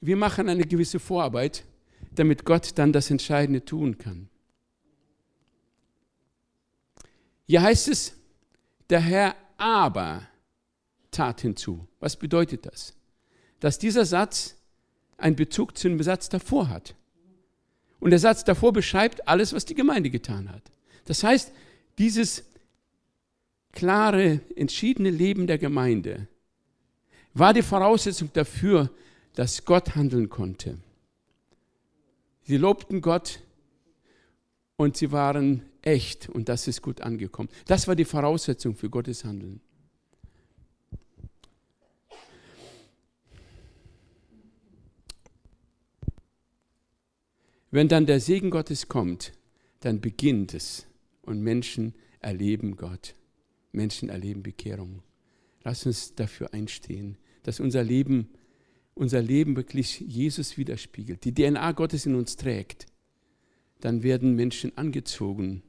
[0.00, 1.64] wir machen eine gewisse Vorarbeit,
[2.12, 4.28] damit Gott dann das Entscheidende tun kann.
[7.46, 8.14] Hier heißt es,
[8.90, 10.26] der Herr aber
[11.14, 11.86] tat hinzu.
[12.00, 12.94] Was bedeutet das?
[13.60, 14.56] Dass dieser Satz
[15.16, 16.94] einen Bezug zu dem Satz davor hat.
[18.00, 20.62] Und der Satz davor beschreibt alles, was die Gemeinde getan hat.
[21.06, 21.52] Das heißt,
[21.98, 22.44] dieses
[23.72, 26.28] klare, entschiedene Leben der Gemeinde
[27.32, 28.90] war die Voraussetzung dafür,
[29.34, 30.78] dass Gott handeln konnte.
[32.42, 33.40] Sie lobten Gott
[34.76, 37.48] und sie waren echt und das ist gut angekommen.
[37.66, 39.60] Das war die Voraussetzung für Gottes Handeln.
[47.74, 49.32] Wenn dann der Segen Gottes kommt,
[49.80, 50.86] dann beginnt es
[51.22, 53.16] und Menschen erleben Gott.
[53.72, 55.02] Menschen erleben Bekehrung.
[55.64, 58.28] Lass uns dafür einstehen, dass unser Leben,
[58.94, 62.86] unser Leben wirklich Jesus widerspiegelt, die DNA Gottes in uns trägt.
[63.80, 65.64] Dann werden Menschen angezogen,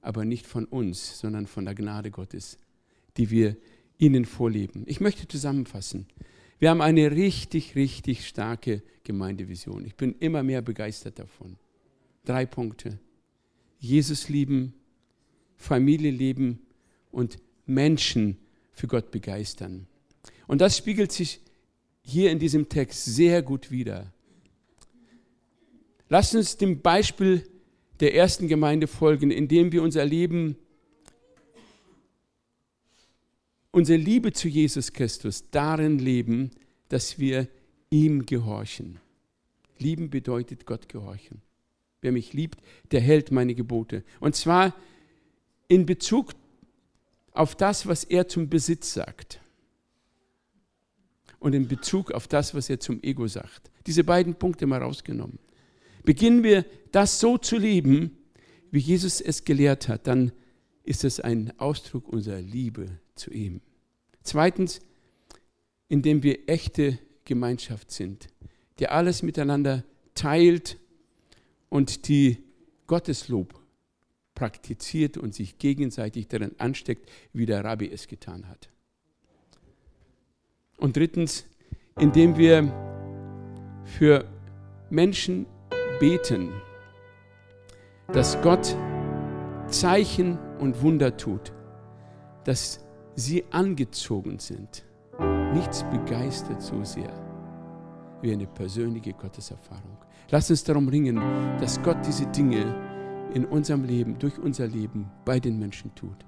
[0.00, 2.56] aber nicht von uns, sondern von der Gnade Gottes,
[3.18, 3.58] die wir
[3.98, 4.84] ihnen vorleben.
[4.86, 6.06] Ich möchte zusammenfassen.
[6.58, 9.84] Wir haben eine richtig, richtig starke Gemeindevision.
[9.84, 11.56] Ich bin immer mehr begeistert davon.
[12.24, 12.98] Drei Punkte.
[13.78, 14.74] Jesus lieben,
[15.56, 16.60] Familie lieben
[17.10, 18.38] und Menschen
[18.72, 19.86] für Gott begeistern.
[20.46, 21.40] Und das spiegelt sich
[22.02, 24.12] hier in diesem Text sehr gut wider.
[26.08, 27.46] Lasst uns dem Beispiel
[28.00, 30.56] der ersten Gemeinde folgen, indem wir unser Leben
[33.74, 36.52] unsere Liebe zu Jesus Christus darin leben,
[36.88, 37.48] dass wir
[37.90, 39.00] ihm gehorchen.
[39.78, 41.42] Lieben bedeutet Gott gehorchen.
[42.00, 42.60] Wer mich liebt,
[42.92, 44.04] der hält meine Gebote.
[44.20, 44.74] Und zwar
[45.66, 46.34] in Bezug
[47.32, 49.40] auf das, was er zum Besitz sagt.
[51.40, 53.72] Und in Bezug auf das, was er zum Ego sagt.
[53.86, 55.38] Diese beiden Punkte mal rausgenommen.
[56.04, 58.18] Beginnen wir das so zu leben,
[58.70, 60.32] wie Jesus es gelehrt hat, dann
[60.84, 63.60] ist es ein Ausdruck unserer Liebe zu ihm.
[64.22, 64.80] Zweitens,
[65.88, 68.28] indem wir echte Gemeinschaft sind,
[68.78, 69.84] die alles miteinander
[70.14, 70.78] teilt
[71.68, 72.38] und die
[72.86, 73.60] Gotteslob
[74.34, 78.68] praktiziert und sich gegenseitig darin ansteckt, wie der Rabbi es getan hat.
[80.76, 81.46] Und drittens,
[81.98, 82.62] indem wir
[83.84, 84.28] für
[84.90, 85.46] Menschen
[86.00, 86.52] beten,
[88.12, 88.76] dass Gott
[89.68, 91.52] Zeichen und Wunder tut,
[92.44, 92.83] dass
[93.14, 94.84] sie angezogen sind.
[95.52, 97.12] Nichts begeistert so sehr
[98.20, 99.98] wie eine persönliche Gotteserfahrung.
[100.30, 101.16] Lass uns darum ringen,
[101.60, 102.74] dass Gott diese Dinge
[103.34, 106.24] in unserem Leben, durch unser Leben bei den Menschen tut.